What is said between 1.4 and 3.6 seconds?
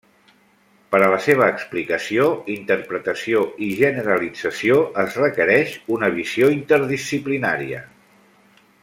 explicació, interpretació